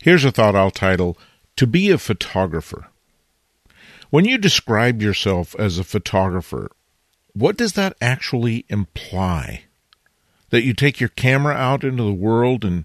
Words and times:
Here's 0.00 0.24
a 0.24 0.30
thought 0.30 0.54
I'll 0.54 0.70
title 0.70 1.18
To 1.56 1.66
Be 1.66 1.90
a 1.90 1.98
Photographer. 1.98 2.86
When 4.10 4.24
you 4.24 4.38
describe 4.38 5.02
yourself 5.02 5.56
as 5.58 5.76
a 5.76 5.84
photographer, 5.84 6.70
what 7.32 7.56
does 7.56 7.72
that 7.72 7.96
actually 8.00 8.64
imply? 8.68 9.64
That 10.50 10.62
you 10.62 10.72
take 10.72 11.00
your 11.00 11.08
camera 11.10 11.54
out 11.54 11.82
into 11.82 12.04
the 12.04 12.12
world 12.12 12.64
and 12.64 12.84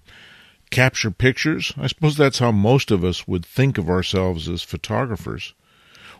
capture 0.70 1.12
pictures? 1.12 1.72
I 1.76 1.86
suppose 1.86 2.16
that's 2.16 2.40
how 2.40 2.50
most 2.50 2.90
of 2.90 3.04
us 3.04 3.28
would 3.28 3.46
think 3.46 3.78
of 3.78 3.88
ourselves 3.88 4.48
as 4.48 4.64
photographers. 4.64 5.54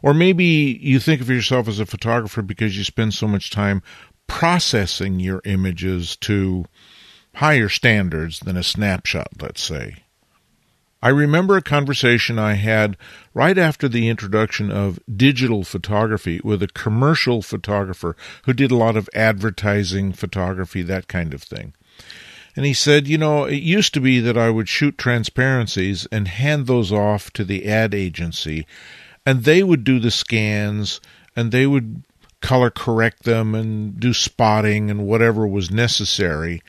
Or 0.01 0.15
maybe 0.15 0.79
you 0.81 1.01
think 1.01 1.21
of 1.21 1.29
yourself 1.29 1.67
as 1.67 1.81
a 1.81 1.87
photographer 1.87 2.41
because 2.41 2.79
you 2.79 2.85
spend 2.85 3.15
so 3.15 3.27
much 3.27 3.51
time 3.51 3.83
processing 4.29 5.19
your 5.19 5.43
images 5.45 6.15
to 6.19 6.67
higher 7.35 7.69
standards 7.69 8.39
than 8.41 8.57
a 8.57 8.63
snapshot, 8.63 9.29
let's 9.41 9.61
say. 9.61 10.04
I 11.05 11.11
remember 11.11 11.55
a 11.55 11.63
conversation 11.63 12.39
I 12.39 12.55
had 12.55 12.97
right 13.35 13.59
after 13.59 13.91
the 13.91 14.09
introduction 14.09 14.71
of 14.71 14.99
digital 15.15 15.63
photography 15.63 16.41
with 16.43 16.63
a 16.63 16.69
commercial 16.69 17.43
photographer 17.43 18.17
who 18.47 18.55
did 18.55 18.71
a 18.71 18.77
lot 18.77 18.97
of 18.97 19.11
advertising 19.15 20.15
photography, 20.15 20.81
that 20.81 21.07
kind 21.07 21.35
of 21.35 21.43
thing. 21.43 21.75
And 22.57 22.65
he 22.65 22.73
said, 22.73 23.07
You 23.07 23.19
know, 23.19 23.45
it 23.45 23.63
used 23.63 23.93
to 23.93 24.01
be 24.01 24.19
that 24.21 24.39
I 24.39 24.49
would 24.49 24.67
shoot 24.67 24.97
transparencies 24.97 26.07
and 26.11 26.27
hand 26.27 26.67
those 26.67 26.91
off 26.91 27.31
to 27.35 27.45
the 27.45 27.67
ad 27.67 27.93
agency, 27.93 28.67
and 29.27 29.45
they 29.45 29.63
would 29.63 29.85
do 29.85 30.01
the 30.01 30.11
scans 30.11 31.03
and 31.37 31.53
they 31.53 31.67
would 31.67 32.03
color 32.41 32.71
correct 32.71 33.25
them 33.25 33.55
and 33.55 34.01
do 34.01 34.15
spotting 34.15 34.91
and 34.91 35.07
whatever 35.07 35.47
was 35.47 35.71
necessary. 35.71 36.63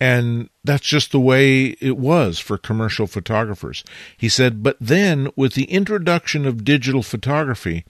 And 0.00 0.48
that's 0.64 0.86
just 0.86 1.12
the 1.12 1.20
way 1.20 1.76
it 1.80 1.98
was 1.98 2.38
for 2.38 2.56
commercial 2.56 3.06
photographers. 3.06 3.84
He 4.16 4.30
said, 4.30 4.62
but 4.62 4.78
then 4.80 5.28
with 5.36 5.52
the 5.52 5.64
introduction 5.64 6.46
of 6.46 6.64
digital 6.64 7.02
photography, 7.02 7.84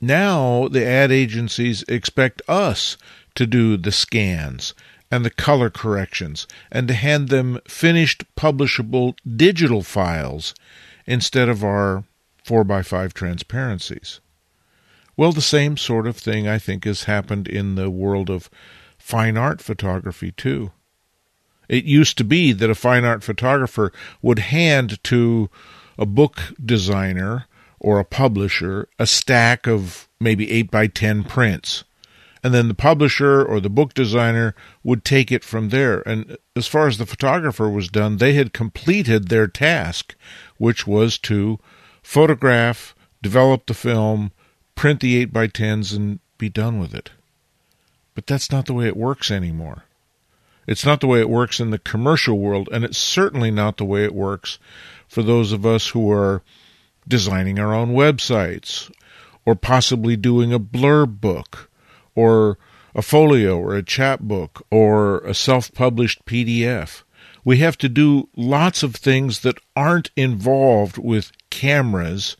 now 0.00 0.68
the 0.68 0.86
ad 0.86 1.10
agencies 1.10 1.82
expect 1.88 2.42
us 2.48 2.96
to 3.34 3.46
do 3.46 3.76
the 3.76 3.90
scans 3.90 4.72
and 5.10 5.24
the 5.24 5.30
color 5.30 5.68
corrections 5.68 6.46
and 6.70 6.86
to 6.88 6.94
hand 6.94 7.28
them 7.28 7.58
finished 7.66 8.24
publishable 8.36 9.14
digital 9.36 9.82
files 9.82 10.54
instead 11.06 11.48
of 11.48 11.64
our 11.64 12.04
4x5 12.46 13.12
transparencies. 13.12 14.20
Well, 15.16 15.32
the 15.32 15.42
same 15.42 15.76
sort 15.76 16.06
of 16.06 16.16
thing 16.16 16.48
I 16.48 16.58
think 16.58 16.84
has 16.84 17.04
happened 17.04 17.48
in 17.48 17.74
the 17.74 17.90
world 17.90 18.30
of 18.30 18.48
fine 18.96 19.36
art 19.36 19.60
photography 19.60 20.30
too. 20.32 20.70
It 21.72 21.84
used 21.84 22.18
to 22.18 22.24
be 22.24 22.52
that 22.52 22.68
a 22.68 22.74
fine 22.74 23.06
art 23.06 23.24
photographer 23.24 23.94
would 24.20 24.38
hand 24.40 25.02
to 25.04 25.48
a 25.98 26.04
book 26.04 26.52
designer 26.62 27.46
or 27.80 27.98
a 27.98 28.04
publisher 28.04 28.90
a 28.98 29.06
stack 29.06 29.66
of 29.66 30.06
maybe 30.20 30.50
8 30.50 30.70
by 30.70 30.86
10 30.86 31.24
prints. 31.24 31.84
And 32.44 32.52
then 32.52 32.68
the 32.68 32.74
publisher 32.74 33.42
or 33.42 33.58
the 33.58 33.70
book 33.70 33.94
designer 33.94 34.54
would 34.84 35.02
take 35.02 35.32
it 35.32 35.42
from 35.44 35.70
there. 35.70 36.02
And 36.06 36.36
as 36.54 36.66
far 36.66 36.88
as 36.88 36.98
the 36.98 37.06
photographer 37.06 37.70
was 37.70 37.88
done, 37.88 38.18
they 38.18 38.34
had 38.34 38.52
completed 38.52 39.28
their 39.28 39.46
task, 39.46 40.14
which 40.58 40.86
was 40.86 41.16
to 41.20 41.58
photograph, 42.02 42.94
develop 43.22 43.64
the 43.64 43.72
film, 43.72 44.32
print 44.74 45.00
the 45.00 45.16
8 45.16 45.32
by 45.32 45.46
10s, 45.46 45.96
and 45.96 46.20
be 46.36 46.50
done 46.50 46.78
with 46.78 46.94
it. 46.94 47.12
But 48.14 48.26
that's 48.26 48.52
not 48.52 48.66
the 48.66 48.74
way 48.74 48.88
it 48.88 48.96
works 48.96 49.30
anymore. 49.30 49.84
It's 50.72 50.86
not 50.86 51.00
the 51.00 51.06
way 51.06 51.20
it 51.20 51.28
works 51.28 51.60
in 51.60 51.68
the 51.68 51.78
commercial 51.78 52.38
world, 52.38 52.70
and 52.72 52.82
it's 52.82 52.96
certainly 52.96 53.50
not 53.50 53.76
the 53.76 53.84
way 53.84 54.04
it 54.04 54.14
works 54.14 54.58
for 55.06 55.22
those 55.22 55.52
of 55.52 55.66
us 55.66 55.88
who 55.88 56.10
are 56.10 56.42
designing 57.06 57.58
our 57.58 57.74
own 57.74 57.92
websites, 57.92 58.90
or 59.44 59.54
possibly 59.54 60.16
doing 60.16 60.50
a 60.50 60.58
blurb 60.58 61.20
book, 61.20 61.70
or 62.14 62.56
a 62.94 63.02
folio, 63.02 63.58
or 63.58 63.76
a 63.76 63.82
chapbook, 63.82 64.66
or 64.70 65.18
a 65.18 65.34
self 65.34 65.70
published 65.74 66.24
PDF. 66.24 67.02
We 67.44 67.58
have 67.58 67.76
to 67.76 67.90
do 67.90 68.30
lots 68.34 68.82
of 68.82 68.94
things 68.94 69.40
that 69.40 69.58
aren't 69.76 70.10
involved 70.16 70.96
with 70.96 71.32
cameras 71.50 72.38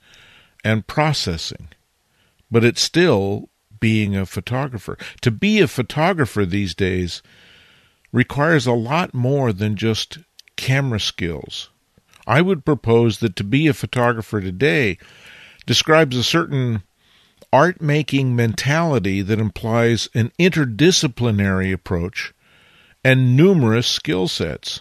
and 0.65 0.87
processing. 0.87 1.69
But 2.51 2.65
it's 2.65 2.81
still 2.81 3.51
being 3.79 4.17
a 4.17 4.25
photographer. 4.25 4.97
To 5.21 5.31
be 5.31 5.61
a 5.61 5.69
photographer 5.69 6.47
these 6.47 6.75
days 6.75 7.21
requires 8.13 8.67
a 8.67 8.73
lot 8.73 9.15
more 9.15 9.53
than 9.53 9.77
just 9.77 10.19
camera 10.57 11.01
skills. 11.01 11.71
I 12.27 12.41
would 12.43 12.65
propose 12.65 13.19
that 13.19 13.37
to 13.37 13.45
be 13.45 13.67
a 13.67 13.75
photographer 13.75 14.41
today 14.41 14.99
describes 15.67 16.17
a 16.17 16.25
certain 16.25 16.83
art 17.53 17.81
making 17.81 18.35
mentality 18.35 19.23
that 19.23 19.41
implies 19.41 20.09
an 20.15 20.33
interdisciplinary 20.39 21.73
approach 21.73 22.33
and 23.05 23.37
numerous 23.37 23.87
skill 23.87 24.29
sets. 24.29 24.81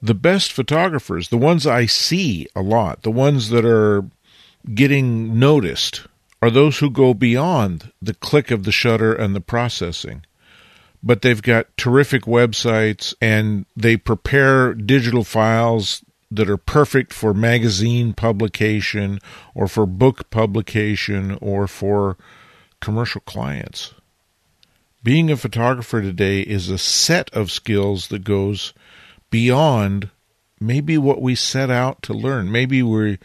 The 0.00 0.14
best 0.14 0.52
photographers, 0.52 1.28
the 1.28 1.36
ones 1.36 1.66
I 1.66 1.86
see 1.86 2.46
a 2.54 2.62
lot, 2.62 3.02
the 3.02 3.10
ones 3.10 3.50
that 3.50 3.64
are 3.64 4.04
getting 4.74 5.38
noticed, 5.38 6.06
are 6.40 6.50
those 6.50 6.78
who 6.78 6.90
go 6.90 7.14
beyond 7.14 7.92
the 8.00 8.14
click 8.14 8.52
of 8.52 8.62
the 8.62 8.72
shutter 8.72 9.12
and 9.12 9.34
the 9.34 9.40
processing 9.40 10.24
but 11.02 11.22
they've 11.22 11.42
got 11.42 11.76
terrific 11.76 12.22
websites 12.22 13.14
and 13.20 13.66
they 13.76 13.96
prepare 13.96 14.74
digital 14.74 15.24
files 15.24 16.04
that 16.30 16.50
are 16.50 16.56
perfect 16.56 17.12
for 17.12 17.32
magazine 17.32 18.12
publication 18.12 19.18
or 19.54 19.66
for 19.66 19.86
book 19.86 20.28
publication 20.30 21.38
or 21.40 21.66
for 21.66 22.16
commercial 22.80 23.20
clients. 23.22 23.94
Being 25.02 25.30
a 25.30 25.36
photographer 25.36 26.02
today 26.02 26.40
is 26.40 26.68
a 26.68 26.78
set 26.78 27.30
of 27.32 27.50
skills 27.50 28.08
that 28.08 28.24
goes 28.24 28.74
beyond 29.30 30.10
maybe 30.60 30.98
what 30.98 31.22
we 31.22 31.34
set 31.34 31.70
out 31.70 32.02
to 32.02 32.12
learn. 32.12 32.50
Maybe 32.50 32.82
we 32.82 33.18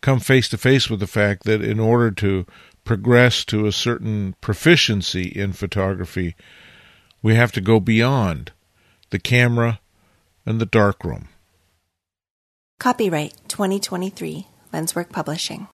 come 0.00 0.20
face 0.20 0.48
to 0.48 0.58
face 0.58 0.88
with 0.88 1.00
the 1.00 1.06
fact 1.06 1.44
that 1.44 1.62
in 1.62 1.78
order 1.78 2.10
to 2.12 2.46
progress 2.84 3.44
to 3.44 3.66
a 3.66 3.72
certain 3.72 4.34
proficiency 4.40 5.24
in 5.24 5.52
photography, 5.52 6.34
we 7.22 7.34
have 7.34 7.52
to 7.52 7.60
go 7.60 7.80
beyond 7.80 8.52
the 9.10 9.18
camera 9.18 9.80
and 10.46 10.60
the 10.60 10.66
darkroom. 10.66 11.28
Copyright 12.78 13.34
2023 13.48 14.46
Lenswork 14.72 15.10
Publishing. 15.10 15.66